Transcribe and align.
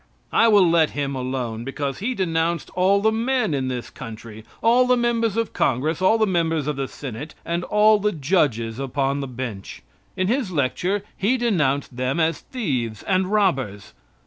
I 0.33 0.47
will 0.47 0.67
let 0.67 0.89
him 0.97 1.13
alone 1.15 1.63
because 1.63 1.99
he 1.99 2.15
denounced 2.15 2.71
all 2.71 3.01
the 3.03 3.11
men 3.11 3.53
in 3.53 3.67
this 3.67 3.91
country, 3.91 4.43
all 4.63 4.87
the 4.87 4.97
members 4.97 5.37
of 5.37 5.53
Congress, 5.53 6.01
all 6.01 6.17
the 6.17 6.25
members 6.25 6.65
of 6.65 6.75
the 6.75 6.87
Senate, 6.87 7.35
and 7.45 7.63
all 7.65 7.99
the 7.99 8.11
judges 8.11 8.79
upon 8.79 9.19
the 9.19 9.27
Bench; 9.27 9.83
in 10.17 10.25
his 10.27 10.49
lecture 10.49 11.03
he 11.15 11.37
denounced 11.37 11.95
them 11.97 12.19
as 12.19 12.39
thieves 12.39 13.03
and 13.03 13.27
robbers. 13.31 13.93